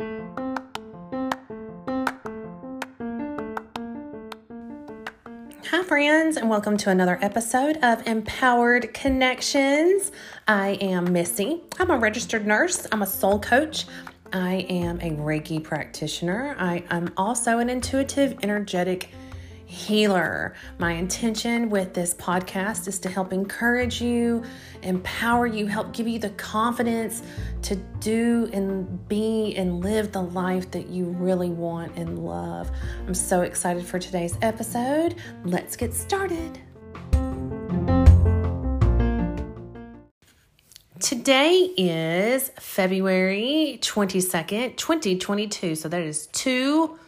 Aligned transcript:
Hi, 0.00 0.06
friends, 5.88 6.36
and 6.36 6.48
welcome 6.48 6.76
to 6.76 6.90
another 6.90 7.18
episode 7.20 7.78
of 7.82 8.06
Empowered 8.06 8.94
Connections. 8.94 10.12
I 10.46 10.78
am 10.80 11.12
Missy. 11.12 11.62
I'm 11.80 11.90
a 11.90 11.98
registered 11.98 12.46
nurse, 12.46 12.86
I'm 12.92 13.02
a 13.02 13.06
soul 13.06 13.40
coach, 13.40 13.86
I 14.32 14.66
am 14.68 15.00
a 15.00 15.10
Reiki 15.16 15.64
practitioner. 15.64 16.54
I 16.60 16.84
am 16.90 17.12
also 17.16 17.58
an 17.58 17.68
intuitive, 17.68 18.38
energetic 18.44 19.10
healer. 19.68 20.54
My 20.78 20.92
intention 20.92 21.68
with 21.68 21.92
this 21.92 22.14
podcast 22.14 22.88
is 22.88 22.98
to 23.00 23.10
help 23.10 23.34
encourage 23.34 24.00
you, 24.00 24.42
empower 24.82 25.46
you, 25.46 25.66
help 25.66 25.92
give 25.92 26.08
you 26.08 26.18
the 26.18 26.30
confidence 26.30 27.22
to 27.62 27.76
do 28.00 28.48
and 28.54 29.06
be 29.08 29.54
and 29.56 29.84
live 29.84 30.10
the 30.10 30.22
life 30.22 30.70
that 30.70 30.88
you 30.88 31.04
really 31.04 31.50
want 31.50 31.94
and 31.96 32.24
love. 32.24 32.70
I'm 33.06 33.12
so 33.12 33.42
excited 33.42 33.84
for 33.84 33.98
today's 33.98 34.38
episode. 34.40 35.16
Let's 35.44 35.76
get 35.76 35.92
started. 35.92 36.58
Today 40.98 41.74
is 41.76 42.50
February 42.58 43.78
22nd, 43.82 44.78
2022. 44.78 45.74
So 45.74 45.90
that 45.90 46.00
is 46.00 46.26
2 46.28 46.98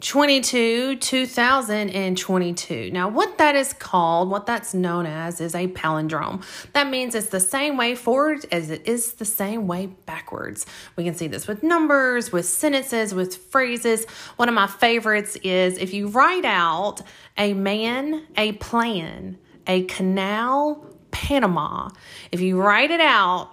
22 0.00 0.96
2022. 0.96 2.90
Now, 2.90 3.08
what 3.08 3.38
that 3.38 3.54
is 3.54 3.72
called, 3.72 4.30
what 4.30 4.46
that's 4.46 4.72
known 4.72 5.06
as, 5.06 5.40
is 5.40 5.54
a 5.54 5.68
palindrome. 5.68 6.42
That 6.72 6.88
means 6.88 7.14
it's 7.14 7.28
the 7.28 7.40
same 7.40 7.76
way 7.76 7.94
forward 7.94 8.46
as 8.50 8.70
it 8.70 8.86
is 8.86 9.14
the 9.14 9.24
same 9.24 9.66
way 9.66 9.86
backwards. 9.86 10.66
We 10.96 11.04
can 11.04 11.14
see 11.14 11.26
this 11.26 11.46
with 11.46 11.62
numbers, 11.62 12.32
with 12.32 12.46
sentences, 12.46 13.14
with 13.14 13.36
phrases. 13.36 14.06
One 14.36 14.48
of 14.48 14.54
my 14.54 14.66
favorites 14.66 15.36
is 15.42 15.76
if 15.78 15.92
you 15.92 16.08
write 16.08 16.44
out 16.44 17.02
a 17.36 17.52
man, 17.52 18.26
a 18.36 18.52
plan, 18.52 19.38
a 19.66 19.84
canal, 19.84 20.86
Panama. 21.10 21.90
If 22.32 22.40
you 22.40 22.60
write 22.60 22.90
it 22.90 23.00
out, 23.00 23.50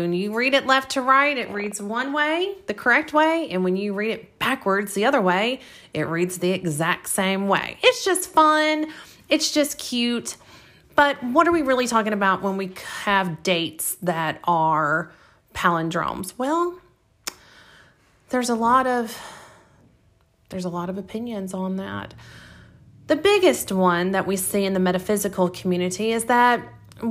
when 0.00 0.12
you 0.12 0.34
read 0.34 0.54
it 0.54 0.66
left 0.66 0.92
to 0.92 1.02
right, 1.02 1.36
it 1.36 1.50
reads 1.50 1.80
one 1.80 2.12
way, 2.12 2.54
the 2.66 2.74
correct 2.74 3.12
way, 3.12 3.48
and 3.50 3.62
when 3.62 3.76
you 3.76 3.94
read 3.94 4.10
it 4.10 4.38
backwards 4.38 4.94
the 4.94 5.04
other 5.04 5.20
way, 5.20 5.60
it 5.92 6.02
reads 6.02 6.38
the 6.38 6.50
exact 6.50 7.08
same 7.08 7.48
way. 7.48 7.78
It's 7.82 8.04
just 8.04 8.28
fun, 8.28 8.86
it's 9.28 9.52
just 9.52 9.78
cute. 9.78 10.36
But 10.96 11.22
what 11.22 11.48
are 11.48 11.52
we 11.52 11.62
really 11.62 11.86
talking 11.86 12.12
about 12.12 12.42
when 12.42 12.56
we 12.56 12.72
have 13.04 13.42
dates 13.42 13.96
that 14.02 14.40
are 14.44 15.12
palindromes? 15.54 16.34
Well, 16.36 16.78
there's 18.28 18.50
a 18.50 18.54
lot 18.54 18.86
of 18.86 19.16
there's 20.50 20.64
a 20.64 20.68
lot 20.70 20.88
of 20.88 20.98
opinions 20.98 21.52
on 21.52 21.76
that. 21.76 22.14
The 23.06 23.16
biggest 23.16 23.72
one 23.72 24.12
that 24.12 24.26
we 24.26 24.36
see 24.36 24.64
in 24.64 24.72
the 24.72 24.80
metaphysical 24.80 25.50
community 25.50 26.12
is 26.12 26.24
that 26.24 26.62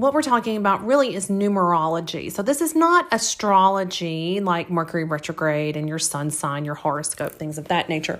what 0.01 0.13
we're 0.13 0.21
talking 0.21 0.57
about 0.57 0.85
really 0.85 1.13
is 1.15 1.29
numerology. 1.29 2.31
So, 2.31 2.41
this 2.41 2.61
is 2.61 2.75
not 2.75 3.07
astrology 3.11 4.39
like 4.39 4.69
Mercury 4.69 5.03
retrograde 5.03 5.77
and 5.77 5.87
your 5.87 5.99
sun 5.99 6.31
sign, 6.31 6.65
your 6.65 6.75
horoscope, 6.75 7.33
things 7.33 7.57
of 7.57 7.67
that 7.67 7.89
nature. 7.89 8.19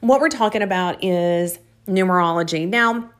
What 0.00 0.20
we're 0.20 0.28
talking 0.28 0.62
about 0.62 1.02
is 1.02 1.58
numerology. 1.86 2.68
Now, 2.68 3.10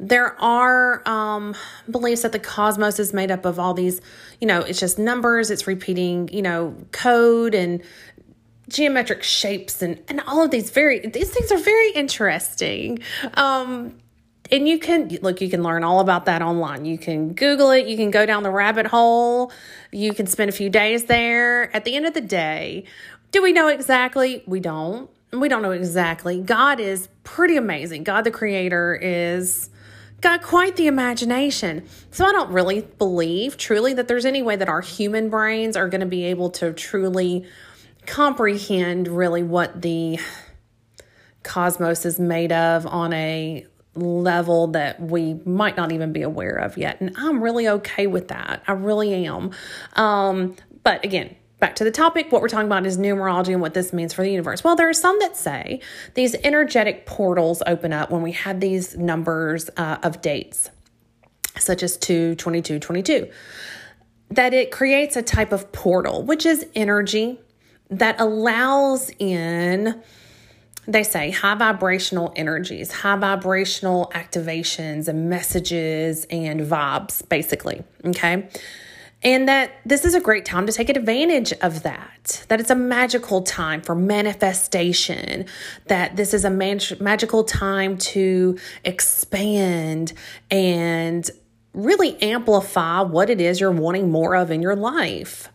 there 0.00 0.40
are 0.40 1.02
um, 1.08 1.54
beliefs 1.90 2.22
that 2.22 2.32
the 2.32 2.38
cosmos 2.38 2.98
is 2.98 3.12
made 3.12 3.30
up 3.30 3.44
of 3.44 3.58
all 3.58 3.74
these, 3.74 4.00
you 4.40 4.46
know, 4.46 4.60
it's 4.60 4.80
just 4.80 4.98
numbers, 4.98 5.50
it's 5.50 5.66
repeating, 5.66 6.28
you 6.32 6.42
know, 6.42 6.76
code 6.92 7.54
and 7.54 7.82
geometric 8.68 9.22
shapes 9.22 9.82
and, 9.82 10.00
and 10.08 10.20
all 10.26 10.42
of 10.42 10.50
these 10.50 10.70
very, 10.70 11.00
these 11.00 11.30
things 11.30 11.50
are 11.50 11.58
very 11.58 11.90
interesting. 11.92 12.98
Um, 13.34 13.98
and 14.50 14.68
you 14.68 14.78
can 14.78 15.08
look 15.22 15.40
you 15.40 15.50
can 15.50 15.62
learn 15.62 15.84
all 15.84 16.00
about 16.00 16.26
that 16.26 16.42
online. 16.42 16.84
You 16.84 16.98
can 16.98 17.34
google 17.34 17.70
it. 17.70 17.86
You 17.86 17.96
can 17.96 18.10
go 18.10 18.26
down 18.26 18.42
the 18.42 18.50
rabbit 18.50 18.86
hole. 18.86 19.52
You 19.92 20.14
can 20.14 20.26
spend 20.26 20.48
a 20.48 20.52
few 20.52 20.70
days 20.70 21.04
there. 21.04 21.74
At 21.74 21.84
the 21.84 21.94
end 21.96 22.06
of 22.06 22.14
the 22.14 22.20
day 22.20 22.84
do 23.30 23.42
we 23.42 23.52
know 23.52 23.68
exactly? 23.68 24.42
We 24.46 24.60
don't. 24.60 25.10
We 25.32 25.48
don't 25.48 25.60
know 25.60 25.72
exactly. 25.72 26.40
God 26.40 26.80
is 26.80 27.08
pretty 27.24 27.56
amazing. 27.56 28.04
God 28.04 28.22
the 28.22 28.30
creator 28.30 28.98
is 29.00 29.68
got 30.20 30.42
quite 30.42 30.76
the 30.76 30.86
imagination. 30.86 31.86
So 32.10 32.24
i 32.24 32.32
don't 32.32 32.50
really 32.50 32.80
believe 32.80 33.56
truly 33.56 33.92
that 33.94 34.08
there's 34.08 34.24
any 34.24 34.42
way 34.42 34.56
that 34.56 34.68
our 34.68 34.80
human 34.80 35.28
brains 35.28 35.76
are 35.76 35.88
going 35.88 36.00
to 36.00 36.06
be 36.06 36.24
able 36.24 36.50
to 36.50 36.72
truly 36.72 37.46
comprehend 38.06 39.06
really 39.06 39.42
what 39.42 39.82
the 39.82 40.18
cosmos 41.42 42.06
is 42.06 42.18
made 42.18 42.50
of 42.50 42.86
on 42.86 43.12
a 43.12 43.66
level 44.00 44.68
that 44.68 45.00
we 45.00 45.34
might 45.44 45.76
not 45.76 45.92
even 45.92 46.12
be 46.12 46.22
aware 46.22 46.56
of 46.56 46.76
yet. 46.76 47.00
And 47.00 47.14
I'm 47.16 47.42
really 47.42 47.68
okay 47.68 48.06
with 48.06 48.28
that. 48.28 48.62
I 48.66 48.72
really 48.72 49.26
am. 49.26 49.50
Um, 49.94 50.56
but 50.82 51.04
again, 51.04 51.36
back 51.58 51.76
to 51.76 51.84
the 51.84 51.90
topic, 51.90 52.30
what 52.30 52.40
we're 52.42 52.48
talking 52.48 52.66
about 52.66 52.86
is 52.86 52.98
numerology 52.98 53.48
and 53.48 53.60
what 53.60 53.74
this 53.74 53.92
means 53.92 54.12
for 54.12 54.22
the 54.22 54.30
universe. 54.30 54.62
Well, 54.62 54.76
there 54.76 54.88
are 54.88 54.94
some 54.94 55.18
that 55.20 55.36
say 55.36 55.80
these 56.14 56.34
energetic 56.44 57.06
portals 57.06 57.62
open 57.66 57.92
up 57.92 58.10
when 58.10 58.22
we 58.22 58.32
have 58.32 58.60
these 58.60 58.96
numbers 58.96 59.68
uh, 59.76 59.98
of 60.02 60.20
dates, 60.20 60.70
such 61.58 61.82
as 61.82 61.96
2, 61.96 62.36
22, 62.36 62.78
22, 62.78 63.28
that 64.30 64.54
it 64.54 64.70
creates 64.70 65.16
a 65.16 65.22
type 65.22 65.52
of 65.52 65.72
portal, 65.72 66.22
which 66.22 66.46
is 66.46 66.66
energy 66.74 67.40
that 67.90 68.20
allows 68.20 69.10
in 69.18 70.02
they 70.88 71.02
say 71.02 71.30
high 71.30 71.54
vibrational 71.54 72.32
energies, 72.34 72.90
high 72.90 73.16
vibrational 73.16 74.10
activations 74.14 75.06
and 75.06 75.28
messages 75.28 76.26
and 76.30 76.62
vibes, 76.62 77.28
basically. 77.28 77.84
Okay. 78.06 78.48
And 79.22 79.48
that 79.48 79.72
this 79.84 80.04
is 80.04 80.14
a 80.14 80.20
great 80.20 80.44
time 80.44 80.66
to 80.66 80.72
take 80.72 80.88
advantage 80.88 81.52
of 81.60 81.82
that. 81.82 82.44
That 82.48 82.60
it's 82.60 82.70
a 82.70 82.74
magical 82.74 83.42
time 83.42 83.82
for 83.82 83.94
manifestation. 83.94 85.44
That 85.86 86.16
this 86.16 86.32
is 86.32 86.44
a 86.44 86.50
mag- 86.50 87.00
magical 87.00 87.44
time 87.44 87.98
to 87.98 88.58
expand 88.84 90.14
and 90.50 91.28
really 91.74 92.20
amplify 92.22 93.02
what 93.02 93.28
it 93.28 93.40
is 93.40 93.60
you're 93.60 93.70
wanting 93.70 94.10
more 94.10 94.34
of 94.34 94.50
in 94.50 94.62
your 94.62 94.74
life 94.74 95.50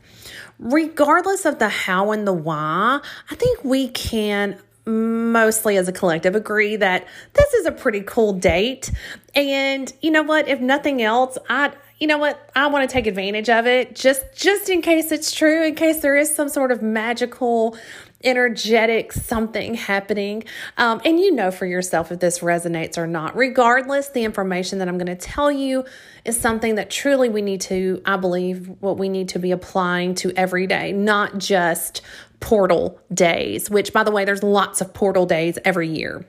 regardless 0.59 1.45
of 1.45 1.59
the 1.59 1.67
how 1.67 2.11
and 2.11 2.25
the 2.25 2.31
why, 2.31 3.01
I 3.29 3.35
think 3.35 3.65
we 3.65 3.89
can 3.89 4.57
mostly 4.85 5.77
as 5.77 5.87
a 5.87 5.91
collective 5.91 6.35
agree 6.35 6.75
that 6.75 7.07
this 7.33 7.53
is 7.53 7.65
a 7.65 7.71
pretty 7.71 8.01
cool 8.01 8.33
date. 8.33 8.91
And 9.35 9.91
you 10.01 10.11
know 10.11 10.23
what? 10.23 10.47
If 10.47 10.59
nothing 10.59 11.01
else, 11.01 11.37
I 11.49 11.73
you 11.99 12.07
know 12.07 12.17
what? 12.17 12.51
I 12.53 12.67
want 12.67 12.89
to 12.89 12.91
take 12.91 13.07
advantage 13.07 13.49
of 13.49 13.65
it 13.65 13.95
just 13.95 14.23
just 14.35 14.69
in 14.69 14.81
case 14.81 15.11
it's 15.11 15.31
true, 15.31 15.63
in 15.63 15.75
case 15.75 16.01
there 16.01 16.17
is 16.17 16.35
some 16.35 16.49
sort 16.49 16.71
of 16.71 16.81
magical 16.81 17.77
energetic 18.23 19.11
something 19.11 19.73
happening. 19.73 20.43
Um, 20.77 21.01
and 21.05 21.19
you 21.19 21.31
know 21.31 21.51
for 21.51 21.65
yourself 21.65 22.11
if 22.11 22.19
this 22.19 22.39
resonates 22.39 22.97
or 22.97 23.07
not. 23.07 23.35
Regardless, 23.35 24.09
the 24.09 24.23
information 24.23 24.79
that 24.79 24.87
I'm 24.87 24.97
going 24.97 25.07
to 25.07 25.15
tell 25.15 25.51
you 25.51 25.85
is 26.25 26.39
something 26.39 26.75
that 26.75 26.89
truly 26.89 27.29
we 27.29 27.41
need 27.41 27.61
to, 27.61 28.01
I 28.05 28.17
believe, 28.17 28.69
what 28.79 28.97
we 28.97 29.09
need 29.09 29.29
to 29.29 29.39
be 29.39 29.51
applying 29.51 30.15
to 30.15 30.31
every 30.35 30.67
day, 30.67 30.93
not 30.93 31.37
just 31.37 32.01
portal 32.43 32.99
days, 33.13 33.69
which, 33.69 33.93
by 33.93 34.03
the 34.03 34.11
way, 34.11 34.25
there's 34.25 34.43
lots 34.43 34.81
of 34.81 34.93
portal 34.93 35.25
days 35.25 35.57
every 35.63 35.87
year. 35.87 36.25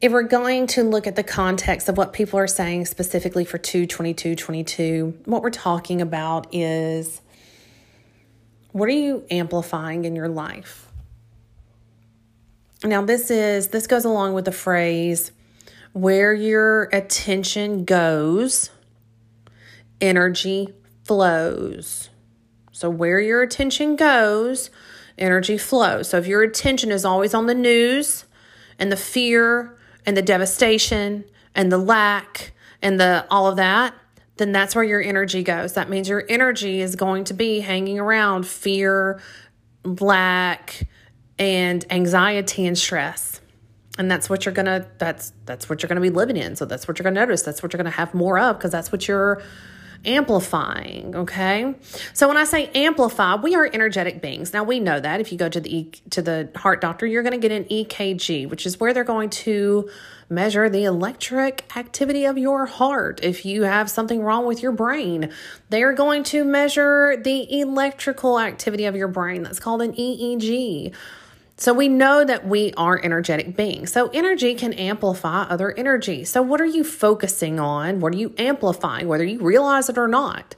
If 0.00 0.12
we're 0.12 0.22
going 0.22 0.66
to 0.68 0.82
look 0.82 1.06
at 1.06 1.14
the 1.14 1.22
context 1.22 1.90
of 1.90 1.98
what 1.98 2.14
people 2.14 2.38
are 2.38 2.46
saying 2.46 2.86
specifically 2.86 3.44
for 3.44 3.58
22222, 3.58 5.24
what 5.26 5.42
we're 5.42 5.50
talking 5.50 6.00
about 6.00 6.46
is 6.54 7.20
what 8.72 8.88
are 8.88 8.92
you 8.92 9.26
amplifying 9.30 10.06
in 10.06 10.16
your 10.16 10.28
life? 10.28 10.90
Now 12.82 13.02
this 13.02 13.30
is 13.30 13.68
this 13.68 13.86
goes 13.86 14.06
along 14.06 14.32
with 14.32 14.46
the 14.46 14.52
phrase 14.52 15.32
where 15.92 16.32
your 16.32 16.84
attention 16.94 17.84
goes, 17.84 18.70
energy 20.00 20.68
flows. 21.04 22.08
So, 22.78 22.88
where 22.88 23.18
your 23.18 23.42
attention 23.42 23.96
goes, 23.96 24.70
energy 25.18 25.58
flows. 25.58 26.10
So, 26.10 26.18
if 26.18 26.28
your 26.28 26.44
attention 26.44 26.92
is 26.92 27.04
always 27.04 27.34
on 27.34 27.46
the 27.46 27.54
news 27.54 28.24
and 28.78 28.92
the 28.92 28.96
fear 28.96 29.76
and 30.06 30.16
the 30.16 30.22
devastation 30.22 31.24
and 31.56 31.72
the 31.72 31.78
lack 31.78 32.52
and 32.80 33.00
the 33.00 33.26
all 33.32 33.48
of 33.48 33.56
that, 33.56 33.94
then 34.36 34.52
that's 34.52 34.76
where 34.76 34.84
your 34.84 35.02
energy 35.02 35.42
goes. 35.42 35.72
That 35.72 35.90
means 35.90 36.08
your 36.08 36.24
energy 36.28 36.80
is 36.80 36.94
going 36.94 37.24
to 37.24 37.34
be 37.34 37.58
hanging 37.58 37.98
around 37.98 38.46
fear, 38.46 39.20
lack, 39.84 40.86
and 41.36 41.84
anxiety 41.90 42.64
and 42.64 42.78
stress. 42.78 43.40
And 43.98 44.08
that's 44.08 44.30
what 44.30 44.46
you're 44.46 44.54
to 44.54 44.86
that's 44.98 45.32
that's 45.46 45.68
what 45.68 45.82
you're 45.82 45.88
to 45.88 46.00
be 46.00 46.10
living 46.10 46.36
in. 46.36 46.54
So 46.54 46.64
that's 46.64 46.86
what 46.86 47.00
you're 47.00 47.10
to 47.10 47.10
notice. 47.10 47.42
That's 47.42 47.60
what 47.60 47.72
you're 47.72 47.82
to 47.82 47.90
have 47.90 48.14
more 48.14 48.38
of 48.38 48.56
because 48.56 48.70
that's 48.70 48.92
what 48.92 49.08
you're 49.08 49.42
amplifying, 50.04 51.14
okay? 51.14 51.74
So 52.12 52.28
when 52.28 52.36
I 52.36 52.44
say 52.44 52.70
amplify, 52.74 53.36
we 53.36 53.54
are 53.54 53.68
energetic 53.72 54.20
beings. 54.22 54.52
Now 54.52 54.64
we 54.64 54.80
know 54.80 55.00
that 55.00 55.20
if 55.20 55.32
you 55.32 55.38
go 55.38 55.48
to 55.48 55.60
the 55.60 55.76
e- 55.76 55.92
to 56.10 56.22
the 56.22 56.50
heart 56.56 56.80
doctor, 56.80 57.06
you're 57.06 57.22
going 57.22 57.38
to 57.40 57.48
get 57.48 57.52
an 57.52 57.64
EKG, 57.64 58.48
which 58.48 58.66
is 58.66 58.78
where 58.80 58.92
they're 58.92 59.04
going 59.04 59.30
to 59.30 59.90
measure 60.30 60.68
the 60.68 60.84
electric 60.84 61.64
activity 61.76 62.24
of 62.24 62.36
your 62.36 62.66
heart. 62.66 63.20
If 63.22 63.44
you 63.44 63.62
have 63.62 63.90
something 63.90 64.22
wrong 64.22 64.46
with 64.46 64.62
your 64.62 64.72
brain, 64.72 65.32
they're 65.70 65.94
going 65.94 66.22
to 66.24 66.44
measure 66.44 67.16
the 67.16 67.60
electrical 67.60 68.38
activity 68.38 68.84
of 68.84 68.94
your 68.94 69.08
brain. 69.08 69.42
That's 69.42 69.60
called 69.60 69.82
an 69.82 69.92
EEG. 69.94 70.94
So 71.60 71.74
we 71.74 71.88
know 71.88 72.24
that 72.24 72.46
we 72.46 72.72
are 72.76 73.00
energetic 73.02 73.56
beings. 73.56 73.92
So 73.92 74.08
energy 74.10 74.54
can 74.54 74.72
amplify 74.74 75.42
other 75.42 75.76
energy. 75.76 76.24
So 76.24 76.40
what 76.40 76.60
are 76.60 76.66
you 76.66 76.84
focusing 76.84 77.58
on? 77.58 77.98
What 77.98 78.14
are 78.14 78.16
you 78.16 78.32
amplifying, 78.38 79.08
whether 79.08 79.24
you 79.24 79.40
realize 79.40 79.88
it 79.88 79.98
or 79.98 80.06
not? 80.06 80.54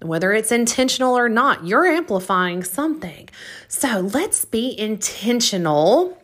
Whether 0.00 0.32
it's 0.32 0.52
intentional 0.52 1.18
or 1.18 1.28
not, 1.28 1.66
you're 1.66 1.84
amplifying 1.84 2.62
something. 2.62 3.28
So 3.66 4.08
let's 4.12 4.44
be 4.44 4.78
intentional 4.78 6.16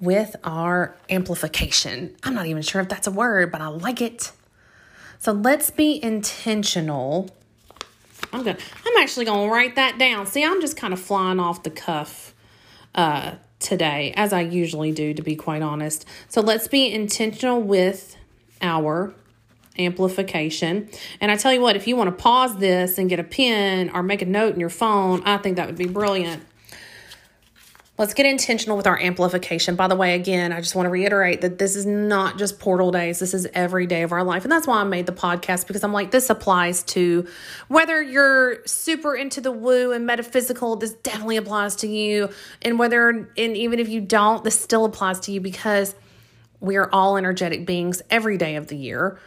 with 0.00 0.34
our 0.42 0.96
amplification. 1.10 2.16
I'm 2.22 2.34
not 2.34 2.46
even 2.46 2.62
sure 2.62 2.80
if 2.80 2.88
that's 2.88 3.06
a 3.06 3.10
word, 3.10 3.52
but 3.52 3.60
I 3.60 3.66
like 3.66 4.00
it. 4.00 4.32
So 5.18 5.32
let's 5.32 5.70
be 5.70 6.02
intentional. 6.02 7.28
I'm 8.32 8.42
going 8.42 8.56
I'm 8.86 9.02
actually 9.02 9.26
going 9.26 9.48
to 9.50 9.54
write 9.54 9.76
that 9.76 9.98
down. 9.98 10.26
See, 10.26 10.42
I'm 10.42 10.62
just 10.62 10.78
kind 10.78 10.94
of 10.94 11.00
flying 11.00 11.38
off 11.38 11.62
the 11.62 11.70
cuff 11.70 12.29
uh 12.94 13.32
today 13.60 14.12
as 14.16 14.32
I 14.32 14.40
usually 14.40 14.90
do 14.90 15.14
to 15.14 15.22
be 15.22 15.36
quite 15.36 15.62
honest. 15.62 16.06
So 16.28 16.40
let's 16.40 16.66
be 16.66 16.90
intentional 16.90 17.60
with 17.60 18.16
our 18.62 19.14
amplification. 19.78 20.88
And 21.20 21.30
I 21.30 21.36
tell 21.36 21.52
you 21.52 21.60
what, 21.60 21.76
if 21.76 21.86
you 21.86 21.96
want 21.96 22.08
to 22.08 22.22
pause 22.22 22.56
this 22.56 22.98
and 22.98 23.08
get 23.08 23.20
a 23.20 23.24
pen 23.24 23.90
or 23.90 24.02
make 24.02 24.22
a 24.22 24.26
note 24.26 24.54
in 24.54 24.60
your 24.60 24.70
phone, 24.70 25.22
I 25.24 25.36
think 25.38 25.56
that 25.56 25.66
would 25.66 25.78
be 25.78 25.86
brilliant. 25.86 26.42
Let's 28.00 28.14
get 28.14 28.24
intentional 28.24 28.78
with 28.78 28.86
our 28.86 28.98
amplification. 28.98 29.76
By 29.76 29.86
the 29.86 29.94
way, 29.94 30.14
again, 30.14 30.54
I 30.54 30.60
just 30.62 30.74
want 30.74 30.86
to 30.86 30.90
reiterate 30.90 31.42
that 31.42 31.58
this 31.58 31.76
is 31.76 31.84
not 31.84 32.38
just 32.38 32.58
portal 32.58 32.90
days. 32.90 33.18
This 33.18 33.34
is 33.34 33.46
every 33.52 33.86
day 33.86 34.00
of 34.00 34.10
our 34.10 34.24
life. 34.24 34.42
And 34.42 34.50
that's 34.50 34.66
why 34.66 34.80
I 34.80 34.84
made 34.84 35.04
the 35.04 35.12
podcast 35.12 35.66
because 35.66 35.84
I'm 35.84 35.92
like, 35.92 36.10
this 36.10 36.30
applies 36.30 36.82
to 36.84 37.28
whether 37.68 38.00
you're 38.00 38.66
super 38.66 39.14
into 39.14 39.42
the 39.42 39.52
woo 39.52 39.92
and 39.92 40.06
metaphysical, 40.06 40.76
this 40.76 40.94
definitely 40.94 41.36
applies 41.36 41.76
to 41.76 41.88
you. 41.88 42.30
And 42.62 42.78
whether, 42.78 43.10
and 43.10 43.28
even 43.36 43.78
if 43.78 43.90
you 43.90 44.00
don't, 44.00 44.44
this 44.44 44.58
still 44.58 44.86
applies 44.86 45.20
to 45.20 45.32
you 45.32 45.42
because 45.42 45.94
we 46.58 46.76
are 46.76 46.88
all 46.94 47.18
energetic 47.18 47.66
beings 47.66 48.00
every 48.08 48.38
day 48.38 48.56
of 48.56 48.68
the 48.68 48.76
year. 48.76 49.20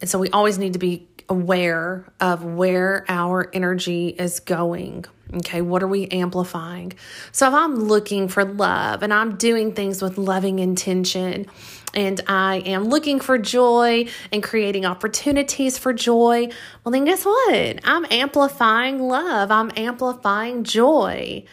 And 0.00 0.08
so 0.08 0.20
we 0.20 0.30
always 0.30 0.56
need 0.56 0.74
to 0.74 0.78
be 0.78 1.08
aware 1.28 2.06
of 2.20 2.44
where 2.44 3.04
our 3.08 3.50
energy 3.52 4.10
is 4.10 4.38
going. 4.38 5.04
Okay, 5.34 5.60
what 5.60 5.82
are 5.82 5.88
we 5.88 6.06
amplifying? 6.08 6.94
So 7.32 7.48
if 7.48 7.54
I'm 7.54 7.74
looking 7.74 8.28
for 8.28 8.44
love 8.44 9.02
and 9.02 9.12
I'm 9.12 9.36
doing 9.36 9.72
things 9.72 10.00
with 10.00 10.16
loving 10.16 10.58
intention 10.58 11.46
and 11.92 12.20
I 12.26 12.56
am 12.60 12.84
looking 12.84 13.20
for 13.20 13.36
joy 13.36 14.08
and 14.32 14.42
creating 14.42 14.86
opportunities 14.86 15.76
for 15.76 15.92
joy, 15.92 16.48
well, 16.82 16.92
then 16.92 17.04
guess 17.04 17.26
what? 17.26 17.80
I'm 17.84 18.06
amplifying 18.10 19.00
love, 19.00 19.50
I'm 19.50 19.70
amplifying 19.76 20.64
joy. 20.64 21.44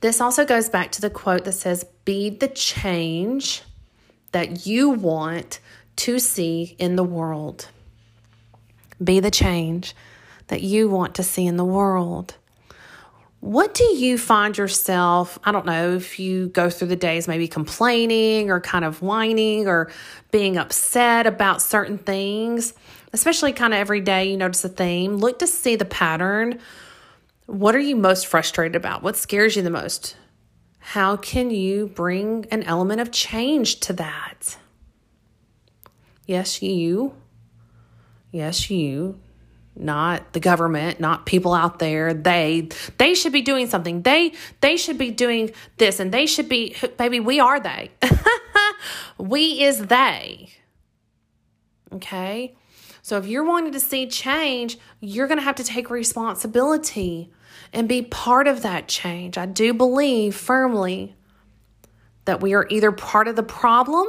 This 0.00 0.20
also 0.20 0.44
goes 0.44 0.68
back 0.68 0.92
to 0.92 1.00
the 1.00 1.08
quote 1.08 1.44
that 1.44 1.52
says, 1.52 1.86
Be 2.04 2.28
the 2.28 2.48
change 2.48 3.62
that 4.32 4.66
you 4.66 4.90
want 4.90 5.60
to 5.96 6.18
see 6.18 6.76
in 6.78 6.96
the 6.96 7.04
world. 7.04 7.68
Be 9.02 9.18
the 9.18 9.30
change 9.30 9.94
that 10.48 10.60
you 10.60 10.90
want 10.90 11.14
to 11.14 11.22
see 11.22 11.46
in 11.46 11.56
the 11.56 11.64
world. 11.64 12.36
What 13.44 13.74
do 13.74 13.84
you 13.84 14.16
find 14.16 14.56
yourself? 14.56 15.38
I 15.44 15.52
don't 15.52 15.66
know 15.66 15.96
if 15.96 16.18
you 16.18 16.48
go 16.48 16.70
through 16.70 16.88
the 16.88 16.96
days 16.96 17.28
maybe 17.28 17.46
complaining 17.46 18.50
or 18.50 18.58
kind 18.58 18.86
of 18.86 19.02
whining 19.02 19.68
or 19.68 19.90
being 20.30 20.56
upset 20.56 21.26
about 21.26 21.60
certain 21.60 21.98
things, 21.98 22.72
especially 23.12 23.52
kind 23.52 23.74
of 23.74 23.80
every 23.80 24.00
day 24.00 24.30
you 24.30 24.38
notice 24.38 24.64
a 24.64 24.70
theme. 24.70 25.18
Look 25.18 25.40
to 25.40 25.46
see 25.46 25.76
the 25.76 25.84
pattern. 25.84 26.58
What 27.44 27.76
are 27.76 27.80
you 27.80 27.96
most 27.96 28.28
frustrated 28.28 28.76
about? 28.76 29.02
What 29.02 29.14
scares 29.14 29.56
you 29.56 29.62
the 29.62 29.68
most? 29.68 30.16
How 30.78 31.18
can 31.18 31.50
you 31.50 31.88
bring 31.88 32.46
an 32.50 32.62
element 32.62 33.02
of 33.02 33.12
change 33.12 33.78
to 33.80 33.92
that? 33.92 34.56
Yes, 36.24 36.62
you. 36.62 37.12
Yes, 38.32 38.70
you 38.70 39.20
not 39.76 40.32
the 40.32 40.40
government 40.40 41.00
not 41.00 41.26
people 41.26 41.52
out 41.52 41.78
there. 41.78 42.14
They 42.14 42.68
they 42.98 43.14
should 43.14 43.32
be 43.32 43.42
doing 43.42 43.68
something. 43.68 44.02
They 44.02 44.32
they 44.60 44.76
should 44.76 44.98
be 44.98 45.10
doing 45.10 45.52
this 45.78 46.00
and 46.00 46.12
they 46.12 46.26
should 46.26 46.48
be 46.48 46.76
baby 46.96 47.20
we 47.20 47.40
are 47.40 47.60
they. 47.60 47.90
We 49.18 49.62
is 49.62 49.86
they. 49.86 50.50
Okay? 51.92 52.56
So 53.02 53.16
if 53.18 53.26
you're 53.26 53.44
wanting 53.44 53.72
to 53.72 53.80
see 53.80 54.06
change 54.06 54.78
you're 55.00 55.26
going 55.26 55.38
to 55.38 55.44
have 55.44 55.56
to 55.56 55.64
take 55.64 55.90
responsibility 55.90 57.30
and 57.72 57.88
be 57.88 58.02
part 58.02 58.46
of 58.46 58.62
that 58.62 58.88
change. 58.88 59.36
I 59.36 59.46
do 59.46 59.74
believe 59.74 60.34
firmly 60.34 61.14
that 62.24 62.40
we 62.40 62.54
are 62.54 62.66
either 62.70 62.92
part 62.92 63.28
of 63.28 63.36
the 63.36 63.42
problem 63.42 64.06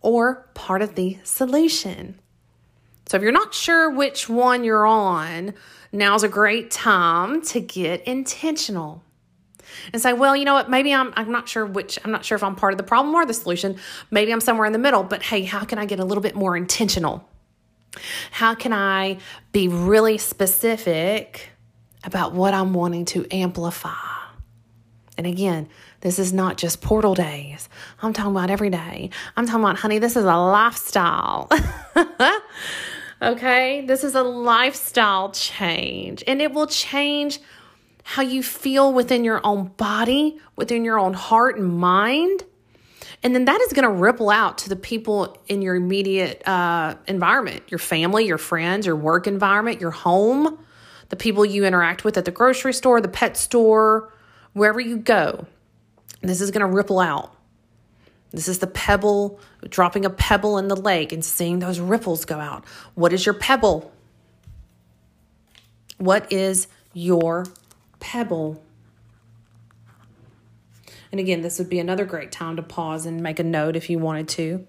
or 0.00 0.48
part 0.54 0.82
of 0.82 0.94
the 0.94 1.18
solution 1.24 2.18
so 3.12 3.16
if 3.16 3.22
you're 3.22 3.30
not 3.30 3.52
sure 3.52 3.90
which 3.90 4.26
one 4.26 4.64
you're 4.64 4.86
on, 4.86 5.52
now's 5.92 6.22
a 6.22 6.30
great 6.30 6.70
time 6.70 7.42
to 7.42 7.60
get 7.60 8.00
intentional 8.04 9.04
and 9.92 10.00
say, 10.00 10.14
well, 10.14 10.34
you 10.34 10.46
know 10.46 10.54
what, 10.54 10.70
maybe 10.70 10.94
I'm 10.94 11.12
I'm 11.14 11.30
not 11.30 11.46
sure 11.46 11.66
which 11.66 11.98
I'm 12.06 12.10
not 12.10 12.24
sure 12.24 12.36
if 12.36 12.42
I'm 12.42 12.56
part 12.56 12.72
of 12.72 12.78
the 12.78 12.84
problem 12.84 13.14
or 13.14 13.26
the 13.26 13.34
solution. 13.34 13.76
Maybe 14.10 14.32
I'm 14.32 14.40
somewhere 14.40 14.64
in 14.64 14.72
the 14.72 14.78
middle, 14.78 15.02
but 15.02 15.22
hey, 15.22 15.42
how 15.42 15.62
can 15.66 15.78
I 15.78 15.84
get 15.84 16.00
a 16.00 16.06
little 16.06 16.22
bit 16.22 16.34
more 16.34 16.56
intentional? 16.56 17.28
How 18.30 18.54
can 18.54 18.72
I 18.72 19.18
be 19.52 19.68
really 19.68 20.16
specific 20.16 21.50
about 22.04 22.32
what 22.32 22.54
I'm 22.54 22.72
wanting 22.72 23.04
to 23.04 23.26
amplify? 23.30 23.90
And 25.18 25.26
again, 25.26 25.68
this 26.00 26.18
is 26.18 26.32
not 26.32 26.56
just 26.56 26.80
portal 26.80 27.14
days. 27.14 27.68
I'm 28.00 28.14
talking 28.14 28.32
about 28.32 28.48
every 28.48 28.70
day. 28.70 29.10
I'm 29.36 29.44
talking 29.44 29.60
about, 29.60 29.76
honey, 29.76 29.98
this 29.98 30.16
is 30.16 30.24
a 30.24 30.34
lifestyle. 30.34 31.50
Okay, 33.22 33.82
this 33.86 34.02
is 34.02 34.16
a 34.16 34.22
lifestyle 34.24 35.30
change, 35.30 36.24
and 36.26 36.42
it 36.42 36.52
will 36.52 36.66
change 36.66 37.38
how 38.02 38.22
you 38.22 38.42
feel 38.42 38.92
within 38.92 39.22
your 39.22 39.40
own 39.44 39.68
body, 39.76 40.40
within 40.56 40.84
your 40.84 40.98
own 40.98 41.14
heart 41.14 41.56
and 41.56 41.72
mind. 41.72 42.42
And 43.22 43.32
then 43.32 43.44
that 43.44 43.60
is 43.60 43.72
going 43.72 43.84
to 43.84 43.94
ripple 43.94 44.28
out 44.28 44.58
to 44.58 44.68
the 44.68 44.74
people 44.74 45.38
in 45.46 45.62
your 45.62 45.76
immediate 45.76 46.42
uh, 46.48 46.96
environment 47.06 47.62
your 47.68 47.78
family, 47.78 48.26
your 48.26 48.38
friends, 48.38 48.86
your 48.86 48.96
work 48.96 49.28
environment, 49.28 49.80
your 49.80 49.92
home, 49.92 50.58
the 51.10 51.16
people 51.16 51.46
you 51.46 51.64
interact 51.64 52.04
with 52.04 52.18
at 52.18 52.24
the 52.24 52.32
grocery 52.32 52.72
store, 52.72 53.00
the 53.00 53.06
pet 53.06 53.36
store, 53.36 54.12
wherever 54.52 54.80
you 54.80 54.96
go. 54.96 55.46
This 56.22 56.40
is 56.40 56.50
going 56.50 56.68
to 56.68 56.74
ripple 56.74 56.98
out. 56.98 57.36
This 58.32 58.48
is 58.48 58.60
the 58.60 58.66
pebble, 58.66 59.38
dropping 59.68 60.04
a 60.04 60.10
pebble 60.10 60.56
in 60.56 60.68
the 60.68 60.76
lake 60.76 61.12
and 61.12 61.24
seeing 61.24 61.58
those 61.58 61.78
ripples 61.78 62.24
go 62.24 62.38
out. 62.38 62.64
What 62.94 63.12
is 63.12 63.26
your 63.26 63.34
pebble? 63.34 63.92
What 65.98 66.32
is 66.32 66.66
your 66.94 67.46
pebble? 68.00 68.62
And 71.10 71.20
again, 71.20 71.42
this 71.42 71.58
would 71.58 71.68
be 71.68 71.78
another 71.78 72.06
great 72.06 72.32
time 72.32 72.56
to 72.56 72.62
pause 72.62 73.04
and 73.04 73.22
make 73.22 73.38
a 73.38 73.44
note 73.44 73.76
if 73.76 73.90
you 73.90 73.98
wanted 73.98 74.28
to. 74.28 74.66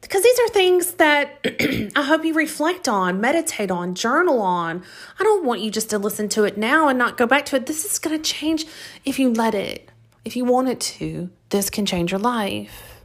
Because 0.00 0.22
these 0.22 0.38
are 0.40 0.48
things 0.48 0.92
that 0.94 1.40
I 1.96 2.02
hope 2.02 2.24
you 2.24 2.32
reflect 2.32 2.88
on, 2.88 3.20
meditate 3.20 3.70
on, 3.70 3.94
journal 3.94 4.40
on. 4.40 4.82
I 5.18 5.24
don't 5.24 5.44
want 5.44 5.60
you 5.60 5.70
just 5.70 5.90
to 5.90 5.98
listen 5.98 6.30
to 6.30 6.44
it 6.44 6.56
now 6.56 6.88
and 6.88 6.98
not 6.98 7.18
go 7.18 7.26
back 7.26 7.44
to 7.46 7.56
it. 7.56 7.66
This 7.66 7.84
is 7.84 7.98
going 7.98 8.16
to 8.16 8.22
change 8.22 8.66
if 9.04 9.18
you 9.18 9.30
let 9.30 9.54
it 9.54 9.90
if 10.26 10.34
you 10.34 10.44
want 10.44 10.68
it 10.68 10.80
to, 10.80 11.30
this 11.50 11.70
can 11.70 11.86
change 11.86 12.10
your 12.10 12.18
life. 12.18 13.04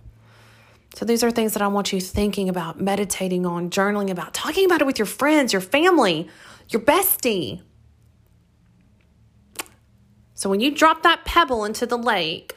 So, 0.95 1.05
these 1.05 1.23
are 1.23 1.29
things 1.29 1.53
that 1.53 1.61
I 1.61 1.67
want 1.67 1.93
you 1.93 2.01
thinking 2.01 2.49
about, 2.49 2.81
meditating 2.81 3.45
on, 3.45 3.69
journaling 3.69 4.09
about, 4.09 4.33
talking 4.33 4.65
about 4.65 4.81
it 4.81 4.85
with 4.85 4.97
your 4.97 5.05
friends, 5.05 5.53
your 5.53 5.61
family, 5.61 6.27
your 6.69 6.81
bestie. 6.81 7.61
So, 10.33 10.49
when 10.49 10.61
you 10.61 10.71
drop 10.71 11.03
that 11.03 11.23
pebble 11.23 11.63
into 11.63 11.85
the 11.85 11.97
lake 11.97 12.55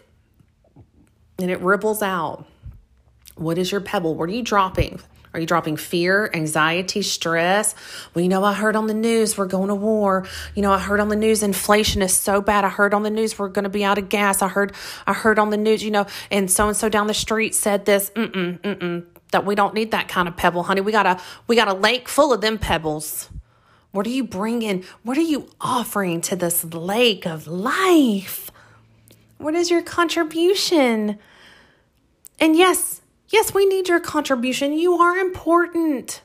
and 1.38 1.50
it 1.50 1.61
ripples 1.61 2.02
out, 2.02 2.47
what 3.37 3.59
is 3.59 3.71
your 3.71 3.83
pebble? 3.83 4.14
What 4.14 4.30
are 4.30 4.33
you 4.33 4.42
dropping? 4.42 4.99
Are 5.35 5.41
you 5.41 5.47
dropping 5.47 5.76
fear, 5.76 6.31
anxiety, 6.33 7.03
stress? 7.03 7.75
Well, 8.14 8.23
you 8.23 8.29
know, 8.29 8.45
I 8.45 8.55
heard 8.55 8.76
on 8.76 8.87
the 8.87 8.95
news 8.95 9.37
we're 9.37 9.47
going 9.47 9.69
to 9.69 9.75
war. 9.75 10.26
You 10.55 10.62
know, 10.62 10.73
I 10.73 10.79
heard 10.79 11.00
on 11.00 11.09
the 11.09 11.17
news 11.17 11.43
inflation 11.43 12.03
is 12.03 12.14
so 12.14 12.41
bad. 12.41 12.64
I 12.64 12.69
heard 12.69 12.95
on 12.95 13.03
the 13.03 13.11
news 13.11 13.37
we're 13.37 13.49
going 13.49 13.64
to 13.64 13.69
be 13.69 13.85
out 13.85 13.99
of 13.99 14.09
gas. 14.09 14.43
I 14.43 14.49
heard, 14.49 14.73
I 15.09 15.12
heard 15.12 15.41
on 15.41 15.50
the 15.50 15.57
news, 15.57 15.83
you 15.83 15.91
know, 15.91 16.07
and 16.31 16.49
so 16.49 16.69
and 16.69 16.76
so 16.76 16.88
down 16.88 17.09
the 17.09 17.14
street 17.14 17.55
said 17.55 17.85
this. 17.85 18.11
Mm-mm, 18.11 18.61
mm-mm. 18.61 19.05
that 19.33 19.45
we 19.45 19.57
don't 19.57 19.75
need 19.75 19.91
that 19.91 20.07
kind 20.07 20.29
of 20.29 20.37
pebble, 20.37 20.62
honey. 20.62 20.81
We 20.81 20.93
got 20.93 21.07
a 21.07 21.21
we 21.49 21.57
got 21.57 21.67
a 21.67 21.75
lake 21.75 22.09
full 22.09 22.33
of 22.33 22.41
them 22.41 22.57
pebbles. 22.57 23.29
What 23.91 24.07
are 24.07 24.11
you 24.11 24.25
bringing? 24.25 24.85
What 25.03 25.19
are 25.19 25.23
you 25.23 25.50
offering 25.61 26.21
to 26.23 26.37
this 26.37 26.64
lake 26.64 27.26
of 27.26 27.49
life? 27.49 28.53
What 29.38 29.57
is 29.57 29.69
your 29.69 29.83
contribution? 29.83 31.19
And 32.38 32.57
yes, 32.57 33.00
yes, 33.28 33.54
we 33.54 33.66
need 33.66 33.88
your 33.88 34.00
contribution. 34.00 34.73
You 34.73 34.95
are 34.95 35.16
important. 35.16 36.23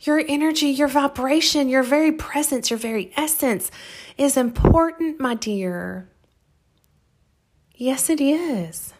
Your 0.00 0.22
energy, 0.26 0.66
your 0.68 0.88
vibration, 0.88 1.68
your 1.68 1.84
very 1.84 2.12
presence, 2.12 2.70
your 2.70 2.78
very 2.78 3.12
essence 3.16 3.70
is 4.18 4.36
important, 4.36 5.20
my 5.20 5.34
dear. 5.34 6.08
Yes, 7.76 8.10
it 8.10 8.20
is. 8.20 8.92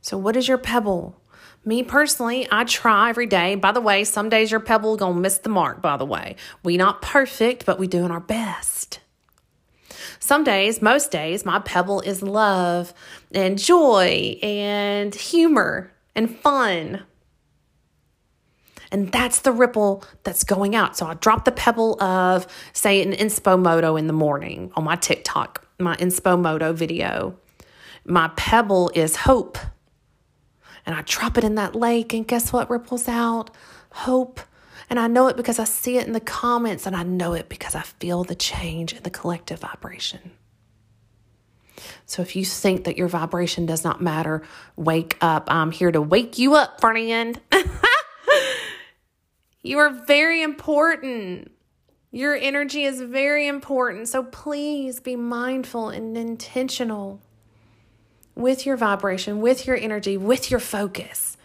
So, 0.00 0.16
what 0.16 0.36
is 0.36 0.48
your 0.48 0.58
pebble? 0.58 1.20
Me 1.64 1.82
personally, 1.82 2.46
I 2.50 2.62
try 2.64 3.10
every 3.10 3.26
day. 3.26 3.56
By 3.56 3.72
the 3.72 3.80
way, 3.80 4.04
some 4.04 4.28
days 4.28 4.52
your 4.52 4.60
pebble 4.60 4.96
gonna 4.96 5.18
miss 5.18 5.38
the 5.38 5.48
mark, 5.48 5.82
by 5.82 5.96
the 5.96 6.04
way. 6.04 6.36
We 6.62 6.76
not 6.76 7.02
perfect, 7.02 7.66
but 7.66 7.78
we 7.78 7.88
doing 7.88 8.12
our 8.12 8.20
best. 8.20 9.00
Some 10.18 10.44
days, 10.44 10.80
most 10.82 11.10
days, 11.10 11.44
my 11.44 11.58
pebble 11.60 12.00
is 12.00 12.22
love 12.22 12.94
and 13.32 13.58
joy 13.58 14.38
and 14.42 15.14
humor 15.14 15.92
and 16.14 16.36
fun. 16.38 17.04
And 18.92 19.10
that's 19.10 19.40
the 19.40 19.52
ripple 19.52 20.04
that's 20.22 20.44
going 20.44 20.76
out. 20.76 20.96
So 20.96 21.06
I 21.06 21.14
drop 21.14 21.44
the 21.44 21.52
pebble 21.52 22.00
of, 22.02 22.46
say, 22.72 23.02
an 23.02 23.12
inspo 23.12 23.60
moto 23.60 23.96
in 23.96 24.06
the 24.06 24.12
morning 24.12 24.70
on 24.74 24.84
my 24.84 24.96
TikTok, 24.96 25.66
my 25.78 25.96
inspo 25.96 26.40
moto 26.40 26.72
video. 26.72 27.38
My 28.04 28.28
pebble 28.36 28.90
is 28.94 29.16
hope 29.16 29.58
and 30.86 30.94
I 30.94 31.02
drop 31.02 31.36
it 31.36 31.42
in 31.42 31.56
that 31.56 31.74
lake, 31.74 32.14
and 32.14 32.26
guess 32.26 32.52
what 32.52 32.70
ripples 32.70 33.08
out? 33.08 33.50
Hope. 33.90 34.40
And 34.88 35.00
I 35.00 35.08
know 35.08 35.28
it 35.28 35.36
because 35.36 35.58
I 35.58 35.64
see 35.64 35.98
it 35.98 36.06
in 36.06 36.12
the 36.12 36.20
comments, 36.20 36.86
and 36.86 36.94
I 36.94 37.02
know 37.02 37.32
it 37.32 37.48
because 37.48 37.74
I 37.74 37.82
feel 37.82 38.24
the 38.24 38.34
change 38.34 38.92
in 38.92 39.02
the 39.02 39.10
collective 39.10 39.60
vibration. 39.60 40.32
So 42.06 42.22
if 42.22 42.36
you 42.36 42.44
think 42.44 42.84
that 42.84 42.96
your 42.96 43.08
vibration 43.08 43.66
does 43.66 43.84
not 43.84 44.00
matter, 44.00 44.42
wake 44.76 45.16
up. 45.20 45.50
I'm 45.50 45.72
here 45.72 45.90
to 45.90 46.00
wake 46.00 46.38
you 46.38 46.54
up, 46.54 46.80
friend. 46.80 47.40
you 49.62 49.78
are 49.78 49.90
very 49.90 50.42
important. 50.42 51.50
Your 52.12 52.34
energy 52.34 52.84
is 52.84 53.00
very 53.00 53.46
important. 53.46 54.08
So 54.08 54.22
please 54.22 55.00
be 55.00 55.16
mindful 55.16 55.88
and 55.88 56.16
intentional 56.16 57.20
with 58.34 58.66
your 58.66 58.76
vibration, 58.76 59.40
with 59.40 59.66
your 59.66 59.76
energy, 59.76 60.16
with 60.16 60.50
your 60.50 60.60
focus, 60.60 61.36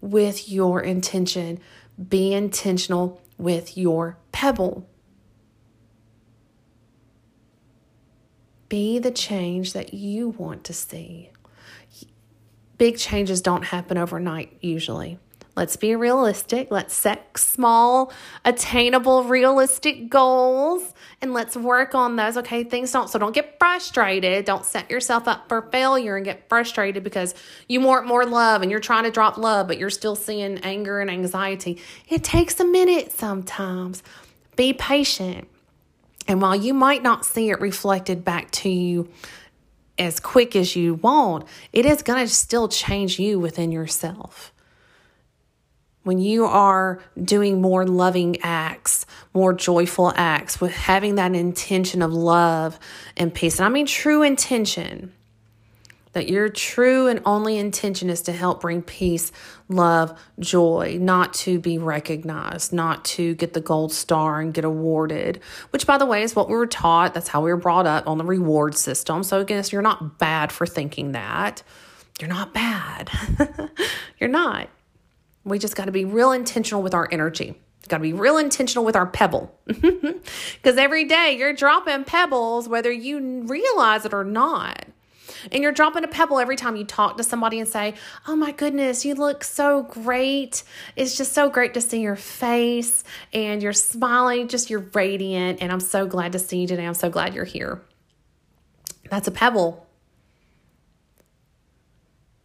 with 0.00 0.48
your 0.48 0.80
intention. 0.80 1.60
Be 2.08 2.34
intentional 2.34 3.20
with 3.38 3.76
your 3.76 4.18
pebble. 4.32 4.88
Be 8.68 8.98
the 8.98 9.10
change 9.10 9.72
that 9.72 9.94
you 9.94 10.30
want 10.30 10.64
to 10.64 10.72
see. 10.72 11.30
Big 12.76 12.98
changes 12.98 13.40
don't 13.40 13.66
happen 13.66 13.96
overnight, 13.96 14.56
usually. 14.60 15.18
Let's 15.56 15.76
be 15.76 15.94
realistic. 15.94 16.68
Let's 16.72 16.94
set 16.94 17.38
small, 17.38 18.12
attainable, 18.44 19.22
realistic 19.22 20.10
goals 20.10 20.92
and 21.20 21.32
let's 21.32 21.56
work 21.56 21.94
on 21.94 22.16
those. 22.16 22.36
Okay, 22.38 22.64
things 22.64 22.90
don't, 22.90 23.08
so 23.08 23.20
don't 23.20 23.34
get 23.34 23.56
frustrated. 23.60 24.44
Don't 24.44 24.64
set 24.64 24.90
yourself 24.90 25.28
up 25.28 25.48
for 25.48 25.62
failure 25.70 26.16
and 26.16 26.24
get 26.24 26.48
frustrated 26.48 27.04
because 27.04 27.34
you 27.68 27.80
want 27.80 28.06
more 28.06 28.26
love 28.26 28.62
and 28.62 28.70
you're 28.70 28.80
trying 28.80 29.04
to 29.04 29.12
drop 29.12 29.38
love, 29.38 29.68
but 29.68 29.78
you're 29.78 29.90
still 29.90 30.16
seeing 30.16 30.58
anger 30.58 30.98
and 31.00 31.08
anxiety. 31.08 31.80
It 32.08 32.24
takes 32.24 32.58
a 32.58 32.64
minute 32.64 33.12
sometimes. 33.12 34.02
Be 34.56 34.72
patient. 34.72 35.46
And 36.26 36.42
while 36.42 36.56
you 36.56 36.74
might 36.74 37.02
not 37.02 37.24
see 37.24 37.50
it 37.50 37.60
reflected 37.60 38.24
back 38.24 38.50
to 38.52 38.68
you 38.68 39.08
as 39.98 40.18
quick 40.18 40.56
as 40.56 40.74
you 40.74 40.94
want, 40.94 41.46
it 41.72 41.86
is 41.86 42.02
going 42.02 42.26
to 42.26 42.32
still 42.32 42.66
change 42.66 43.20
you 43.20 43.38
within 43.38 43.70
yourself 43.70 44.53
when 46.04 46.18
you 46.18 46.44
are 46.44 47.00
doing 47.22 47.60
more 47.60 47.86
loving 47.86 48.40
acts, 48.42 49.04
more 49.34 49.52
joyful 49.52 50.12
acts, 50.14 50.60
with 50.60 50.72
having 50.72 51.16
that 51.16 51.34
intention 51.34 52.00
of 52.00 52.12
love 52.12 52.78
and 53.16 53.34
peace, 53.34 53.58
and 53.58 53.66
I 53.66 53.68
mean 53.68 53.86
true 53.86 54.22
intention, 54.22 55.12
that 56.14 56.28
your 56.28 56.48
true 56.48 57.08
and 57.08 57.20
only 57.26 57.58
intention 57.58 58.08
is 58.08 58.22
to 58.22 58.32
help 58.32 58.60
bring 58.60 58.82
peace, 58.82 59.32
love, 59.68 60.18
joy, 60.38 60.96
not 61.00 61.34
to 61.34 61.58
be 61.58 61.76
recognized, 61.76 62.72
not 62.72 63.04
to 63.04 63.34
get 63.34 63.52
the 63.52 63.60
gold 63.60 63.92
star 63.92 64.40
and 64.40 64.54
get 64.54 64.64
awarded, 64.64 65.40
which, 65.70 65.86
by 65.86 65.98
the 65.98 66.06
way, 66.06 66.22
is 66.22 66.36
what 66.36 66.48
we 66.48 66.54
were 66.54 66.66
taught. 66.66 67.14
That's 67.14 67.28
how 67.28 67.42
we 67.42 67.50
were 67.50 67.58
brought 67.58 67.86
up 67.86 68.06
on 68.06 68.18
the 68.18 68.24
reward 68.24 68.76
system. 68.76 69.22
So, 69.22 69.40
again, 69.40 69.64
you're 69.70 69.82
not 69.82 70.18
bad 70.18 70.52
for 70.52 70.66
thinking 70.66 71.12
that. 71.12 71.62
You're 72.20 72.30
not 72.30 72.54
bad. 72.54 73.10
you're 74.18 74.30
not. 74.30 74.68
We 75.44 75.58
just 75.58 75.76
got 75.76 75.84
to 75.86 75.92
be 75.92 76.04
real 76.04 76.32
intentional 76.32 76.82
with 76.82 76.94
our 76.94 77.08
energy. 77.12 77.54
Got 77.88 77.98
to 77.98 78.02
be 78.02 78.12
real 78.12 78.38
intentional 78.38 78.84
with 78.84 78.96
our 78.96 79.06
pebble. 79.06 79.58
Because 80.62 80.78
every 80.78 81.04
day 81.04 81.36
you're 81.38 81.52
dropping 81.52 82.04
pebbles, 82.04 82.66
whether 82.66 82.90
you 82.90 83.42
realize 83.42 84.06
it 84.06 84.14
or 84.14 84.24
not. 84.24 84.86
And 85.52 85.62
you're 85.62 85.72
dropping 85.72 86.04
a 86.04 86.08
pebble 86.08 86.38
every 86.38 86.56
time 86.56 86.76
you 86.76 86.84
talk 86.84 87.18
to 87.18 87.24
somebody 87.24 87.60
and 87.60 87.68
say, 87.68 87.94
Oh 88.26 88.34
my 88.34 88.52
goodness, 88.52 89.04
you 89.04 89.14
look 89.14 89.44
so 89.44 89.82
great. 89.82 90.62
It's 90.96 91.16
just 91.18 91.34
so 91.34 91.50
great 91.50 91.74
to 91.74 91.82
see 91.82 92.00
your 92.00 92.16
face 92.16 93.04
and 93.34 93.62
you're 93.62 93.74
smiling, 93.74 94.48
just 94.48 94.70
you're 94.70 94.86
radiant. 94.94 95.60
And 95.60 95.70
I'm 95.70 95.80
so 95.80 96.06
glad 96.06 96.32
to 96.32 96.38
see 96.38 96.62
you 96.62 96.66
today. 96.66 96.86
I'm 96.86 96.94
so 96.94 97.10
glad 97.10 97.34
you're 97.34 97.44
here. 97.44 97.82
That's 99.10 99.28
a 99.28 99.32
pebble. 99.32 99.86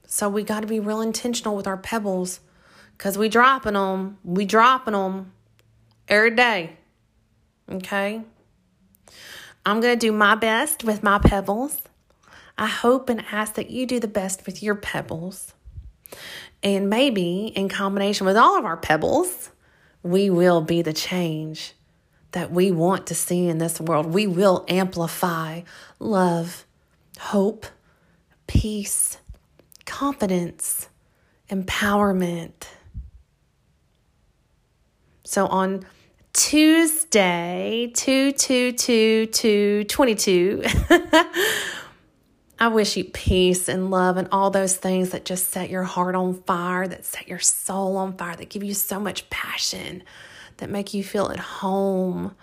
So 0.07 0.27
we 0.27 0.43
got 0.43 0.61
to 0.61 0.67
be 0.67 0.81
real 0.81 1.01
intentional 1.01 1.55
with 1.55 1.67
our 1.67 1.77
pebbles 1.77 2.41
because 2.99 3.17
we 3.17 3.29
dropping 3.29 3.73
them. 3.73 4.17
We 4.25 4.43
dropping 4.43 4.91
them 4.91 5.31
every 6.09 6.35
day. 6.35 6.71
Okay? 7.71 8.21
I'm 9.65 9.79
going 9.79 9.97
to 9.97 10.07
do 10.07 10.11
my 10.11 10.35
best 10.35 10.83
with 10.83 11.01
my 11.01 11.17
pebbles. 11.17 11.81
I 12.57 12.67
hope 12.67 13.07
and 13.07 13.23
ask 13.31 13.53
that 13.53 13.69
you 13.69 13.85
do 13.85 14.01
the 14.01 14.09
best 14.09 14.45
with 14.45 14.61
your 14.61 14.75
pebbles. 14.75 15.53
And 16.61 16.89
maybe 16.89 17.53
in 17.55 17.69
combination 17.69 18.27
with 18.27 18.35
all 18.35 18.57
of 18.57 18.65
our 18.65 18.75
pebbles, 18.75 19.49
we 20.03 20.29
will 20.29 20.59
be 20.59 20.81
the 20.81 20.91
change 20.91 21.73
that 22.33 22.51
we 22.51 22.69
want 22.69 23.07
to 23.07 23.15
see 23.15 23.47
in 23.47 23.59
this 23.59 23.79
world. 23.79 24.07
We 24.07 24.27
will 24.27 24.65
amplify 24.67 25.61
love, 25.99 26.65
hope, 27.17 27.65
peace, 28.45 29.19
confidence, 29.85 30.89
empowerment 31.49 32.67
so 35.29 35.45
on 35.45 35.85
Tuesday, 36.33 37.91
2 37.93 38.31
2 38.31 38.71
2 38.71 39.25
2 39.27 39.83
22, 39.83 40.63
I 42.59 42.67
wish 42.69 42.97
you 42.97 43.03
peace 43.03 43.69
and 43.69 43.91
love 43.91 44.17
and 44.17 44.27
all 44.31 44.49
those 44.49 44.75
things 44.75 45.11
that 45.11 45.25
just 45.25 45.49
set 45.49 45.69
your 45.69 45.83
heart 45.83 46.15
on 46.15 46.33
fire, 46.33 46.87
that 46.87 47.05
set 47.05 47.27
your 47.27 47.37
soul 47.37 47.97
on 47.97 48.17
fire, 48.17 48.35
that 48.37 48.49
give 48.49 48.63
you 48.63 48.73
so 48.73 48.99
much 48.99 49.29
passion, 49.29 50.01
that 50.57 50.71
make 50.71 50.95
you 50.95 51.03
feel 51.03 51.29
at 51.29 51.39
home. 51.39 52.35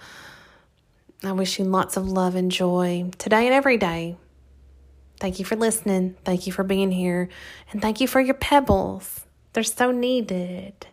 I 1.25 1.33
wish 1.33 1.59
you 1.59 1.65
lots 1.65 1.97
of 1.97 2.09
love 2.09 2.37
and 2.37 2.53
joy 2.53 3.11
today 3.19 3.47
and 3.47 3.55
every 3.55 3.79
day. 3.79 4.17
Thank 5.19 5.41
you 5.41 5.45
for 5.45 5.57
listening. 5.57 6.15
Thank 6.25 6.47
you 6.47 6.53
for 6.53 6.63
being 6.63 6.93
here. 6.93 7.31
And 7.73 7.83
thank 7.83 8.01
you 8.01 8.07
for 8.07 8.21
your 8.21 8.35
pebbles. 8.35 9.27
They're 9.55 9.65
so 9.65 9.91
needed. 9.91 10.87